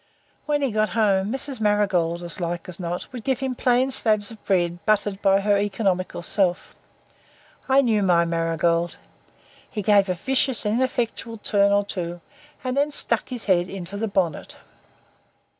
When 0.47 0.63
he 0.63 0.71
got 0.71 0.89
home 0.97 1.31
Mrs. 1.31 1.59
Marigold, 1.61 2.23
as 2.23 2.39
like 2.41 2.67
as 2.67 2.79
not, 2.79 3.05
would 3.11 3.23
give 3.23 3.39
him 3.39 3.53
plain 3.53 3.91
slabs 3.91 4.31
of 4.31 4.43
bread 4.43 4.83
buttered 4.83 5.21
by 5.21 5.41
her 5.41 5.59
economical 5.59 6.23
self. 6.23 6.75
I 7.69 7.83
knew 7.83 8.01
my 8.01 8.25
Marigold. 8.25 8.97
He 9.69 9.83
gave 9.83 10.09
a 10.09 10.15
vicious 10.15 10.65
and 10.65 10.77
ineffectual 10.79 11.37
turn 11.37 11.71
or 11.71 11.85
two 11.85 12.19
and 12.63 12.75
then 12.75 12.89
stuck 12.89 13.29
his 13.29 13.45
head 13.45 13.67
in 13.69 13.83
the 13.83 14.07
bonnet. 14.07 14.55